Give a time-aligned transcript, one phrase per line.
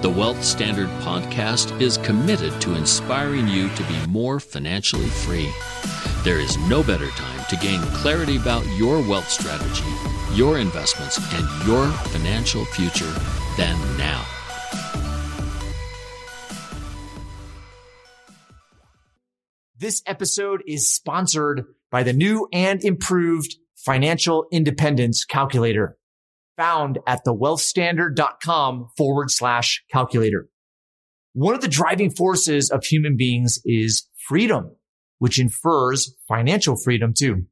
[0.00, 5.50] The Wealth Standard podcast is committed to inspiring you to be more financially free.
[6.22, 9.82] There is no better time to gain clarity about your wealth strategy,
[10.34, 13.12] your investments, and your financial future
[13.56, 14.24] than now.
[19.76, 25.98] This episode is sponsored by the new and improved financial independence calculator
[26.58, 30.48] found at thewealthstandard.com forward slash calculator.
[31.32, 34.76] One of the driving forces of human beings is freedom,
[35.18, 37.44] which infers financial freedom too.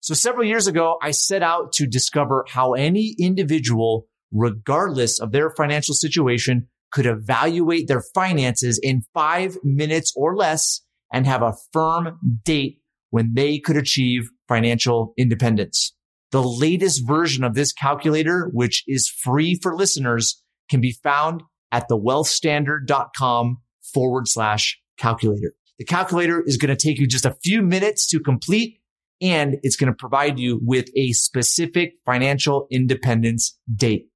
[0.00, 5.50] So several years ago, I set out to discover how any individual, regardless of their
[5.50, 12.18] financial situation, could evaluate their finances in five minutes or less and have a firm
[12.44, 15.94] date when they could achieve financial independence.
[16.32, 21.42] The latest version of this calculator, which is free for listeners, can be found
[21.72, 23.58] at thewealthstandard.com
[23.92, 25.54] forward slash calculator.
[25.78, 28.80] The calculator is going to take you just a few minutes to complete
[29.20, 34.08] and it's going to provide you with a specific financial independence date.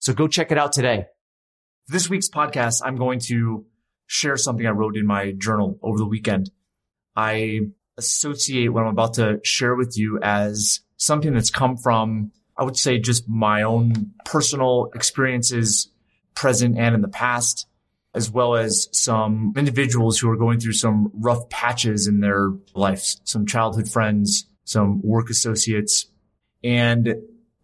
[0.00, 1.06] So go check it out today.
[1.88, 3.64] This week's podcast, I'm going to
[4.06, 6.50] share something I wrote in my journal over the weekend.
[7.16, 7.60] I
[7.96, 12.76] associate what I'm about to share with you as something that's come from, I would
[12.76, 15.90] say, just my own personal experiences,
[16.34, 17.66] present and in the past,
[18.14, 23.20] as well as some individuals who are going through some rough patches in their lives,
[23.24, 26.06] some childhood friends, some work associates,
[26.62, 27.16] and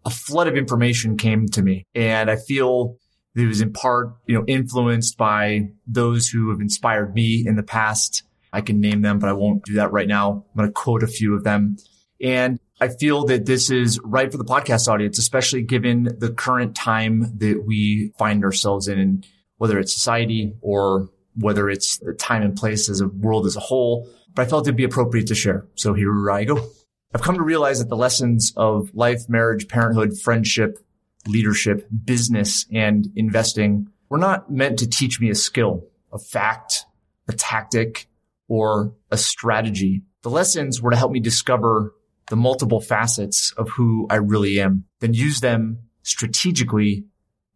[0.05, 1.85] a flood of information came to me.
[1.95, 2.97] And I feel
[3.35, 7.63] it was in part, you know, influenced by those who have inspired me in the
[7.63, 8.23] past.
[8.51, 10.45] I can name them, but I won't do that right now.
[10.51, 11.77] I'm going to quote a few of them.
[12.21, 16.75] And I feel that this is right for the podcast audience, especially given the current
[16.75, 19.23] time that we find ourselves in,
[19.57, 23.61] whether it's society or whether it's the time and place as a world as a
[23.61, 24.09] whole.
[24.33, 25.67] But I felt it'd be appropriate to share.
[25.75, 26.69] So here I go.
[27.13, 30.79] I've come to realize that the lessons of life, marriage, parenthood, friendship,
[31.27, 36.85] leadership, business, and investing were not meant to teach me a skill, a fact,
[37.27, 38.07] a tactic,
[38.47, 40.03] or a strategy.
[40.21, 41.93] The lessons were to help me discover
[42.29, 47.05] the multiple facets of who I really am, then use them strategically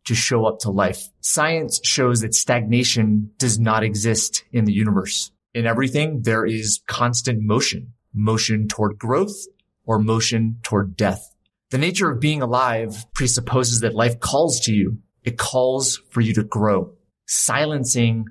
[0.05, 1.09] to show up to life.
[1.21, 5.31] Science shows that stagnation does not exist in the universe.
[5.53, 9.45] In everything, there is constant motion, motion toward growth
[9.85, 11.33] or motion toward death.
[11.69, 14.99] The nature of being alive presupposes that life calls to you.
[15.23, 16.93] It calls for you to grow.
[17.27, 18.25] Silencing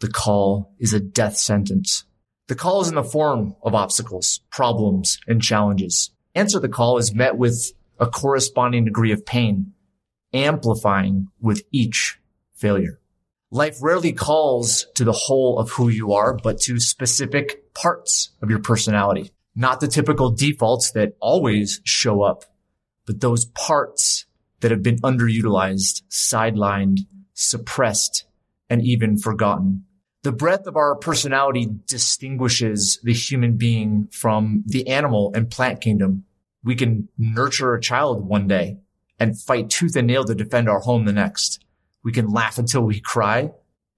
[0.00, 2.05] the call is a death sentence.
[2.48, 6.12] The call is in the form of obstacles, problems, and challenges.
[6.34, 9.72] Answer the call is met with a corresponding degree of pain,
[10.32, 12.18] amplifying with each
[12.54, 13.00] failure.
[13.50, 18.50] Life rarely calls to the whole of who you are, but to specific parts of
[18.50, 19.30] your personality.
[19.54, 22.44] Not the typical defaults that always show up,
[23.06, 24.26] but those parts
[24.60, 28.24] that have been underutilized, sidelined, suppressed,
[28.68, 29.84] and even forgotten.
[30.26, 36.24] The breadth of our personality distinguishes the human being from the animal and plant kingdom.
[36.64, 38.78] We can nurture a child one day
[39.20, 41.64] and fight tooth and nail to defend our home the next.
[42.02, 43.52] We can laugh until we cry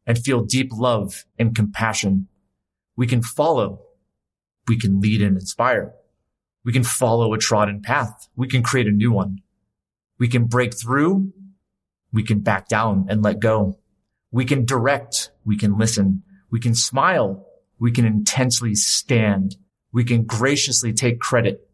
[0.06, 2.28] and feel deep love and compassion.
[2.94, 3.80] We can follow.
[4.66, 5.94] We can lead and inspire.
[6.62, 8.28] We can follow a trodden path.
[8.36, 9.38] We can create a new one.
[10.18, 11.32] We can break through.
[12.12, 13.78] We can back down and let go.
[14.30, 15.30] We can direct.
[15.44, 16.22] We can listen.
[16.50, 17.46] We can smile.
[17.78, 19.56] We can intensely stand.
[19.92, 21.68] We can graciously take credit.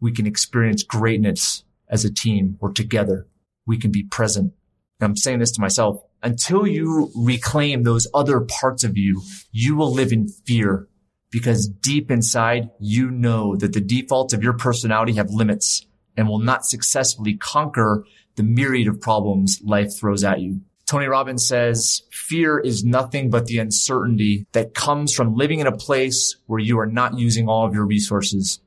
[0.00, 3.26] We can experience greatness as a team or together.
[3.64, 4.52] We can be present.
[5.00, 6.02] I'm saying this to myself.
[6.22, 9.22] until you reclaim those other parts of you,
[9.52, 10.88] you will live in fear
[11.30, 16.38] because deep inside, you know that the defaults of your personality have limits and will
[16.38, 18.04] not successfully conquer
[18.36, 20.62] the myriad of problems life throws at you.
[20.86, 25.76] Tony Robbins says, fear is nothing but the uncertainty that comes from living in a
[25.76, 28.60] place where you are not using all of your resources,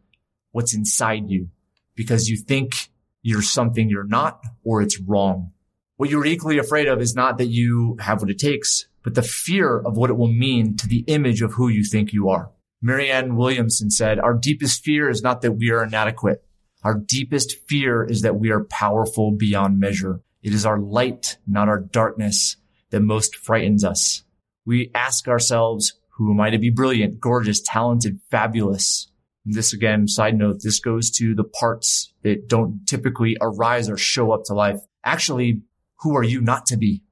[0.51, 1.47] what's inside you,
[1.95, 2.89] because you think
[3.21, 5.53] you're something you're not or it's wrong.
[5.95, 9.21] What you're equally afraid of is not that you have what it takes, but the
[9.21, 12.51] fear of what it will mean to the image of who you think you are.
[12.81, 16.43] Marianne Williamson said, our deepest fear is not that we are inadequate.
[16.83, 20.21] Our deepest fear is that we are powerful beyond measure.
[20.41, 22.55] It is our light, not our darkness,
[22.91, 24.23] that most frightens us.
[24.65, 29.09] We ask ourselves, who am I to be brilliant, gorgeous, talented, fabulous?
[29.45, 34.31] This again, side note, this goes to the parts that don't typically arise or show
[34.31, 34.79] up to life.
[35.03, 35.61] Actually,
[35.99, 37.03] who are you not to be?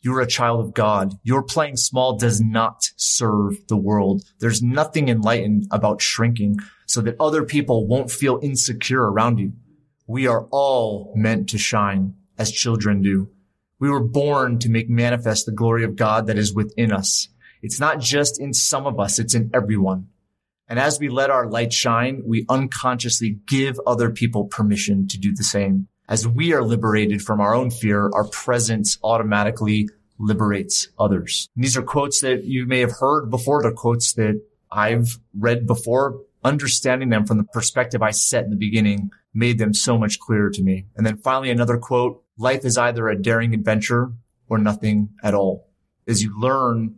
[0.00, 1.14] You're a child of God.
[1.24, 4.22] Your playing small does not serve the world.
[4.38, 9.52] There's nothing enlightened about shrinking so that other people won't feel insecure around you.
[10.06, 13.28] We are all meant to shine as children do.
[13.80, 17.28] We were born to make manifest the glory of God that is within us.
[17.62, 20.08] It's not just in some of us, it's in everyone.
[20.68, 25.34] And as we let our light shine, we unconsciously give other people permission to do
[25.34, 25.88] the same.
[26.08, 29.88] As we are liberated from our own fear, our presence automatically
[30.18, 31.48] liberates others.
[31.54, 33.62] And these are quotes that you may have heard before.
[33.62, 36.20] They're quotes that I've read before.
[36.44, 40.50] Understanding them from the perspective I set in the beginning made them so much clearer
[40.50, 40.86] to me.
[40.96, 44.12] And then finally, another quote, life is either a daring adventure
[44.48, 45.68] or nothing at all.
[46.06, 46.94] As you learn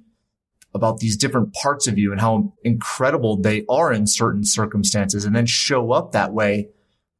[0.72, 5.34] about these different parts of you and how incredible they are in certain circumstances and
[5.34, 6.68] then show up that way,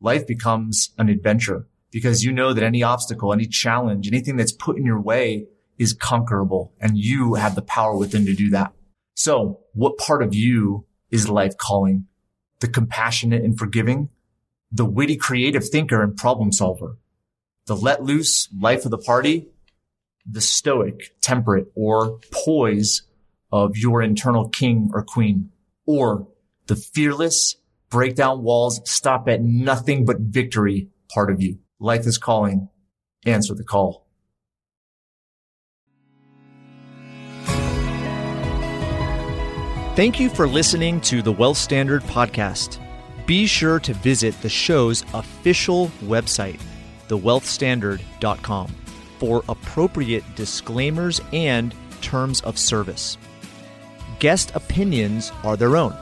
[0.01, 4.77] life becomes an adventure because you know that any obstacle, any challenge, anything that's put
[4.77, 5.47] in your way
[5.79, 8.73] is conquerable and you have the power within to do that.
[9.15, 12.07] So what part of you is life calling?
[12.61, 14.11] The compassionate and forgiving,
[14.71, 16.99] the witty creative thinker and problem solver,
[17.71, 19.47] the let loose life of the party,
[20.29, 23.03] the stoic, temperate, or poise
[23.53, 25.51] of your internal king or queen,
[25.87, 26.27] or
[26.67, 27.55] the fearless,
[27.89, 31.61] break down walls, stop at nothing but victory part of you.
[31.79, 32.69] Life is calling.
[33.25, 34.05] Answer the call.
[39.95, 42.81] Thank you for listening to the Wealth Standard Podcast.
[43.27, 46.61] Be sure to visit the show's official website,
[47.11, 48.75] thewealthstandard.com,
[49.19, 53.19] for appropriate disclaimers and terms of service.
[54.19, 55.95] Guest opinions are their own.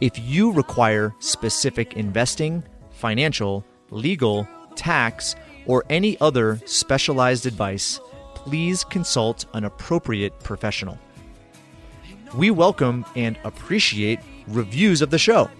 [0.00, 8.00] If you require specific investing, financial, legal, tax, or any other specialized advice,
[8.34, 10.98] please consult an appropriate professional.
[12.34, 15.50] We welcome and appreciate reviews of the show.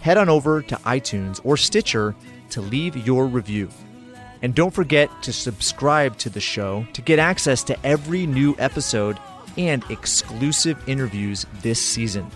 [0.00, 2.14] Head on over to iTunes or Stitcher
[2.50, 3.70] to leave your review.
[4.42, 9.18] And don't forget to subscribe to the show to get access to every new episode
[9.56, 12.30] and exclusive interviews this season.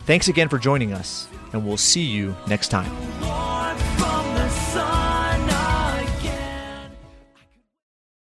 [0.00, 3.39] Thanks again for joining us, and we'll see you next time.